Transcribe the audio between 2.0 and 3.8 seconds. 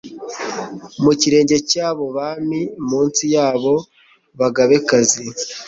bami munsi y'abo